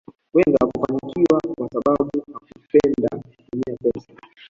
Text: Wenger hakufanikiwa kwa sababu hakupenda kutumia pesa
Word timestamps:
Wenger 0.33 0.57
hakufanikiwa 0.61 1.41
kwa 1.57 1.69
sababu 1.69 2.09
hakupenda 2.33 3.07
kutumia 3.09 3.77
pesa 3.83 4.13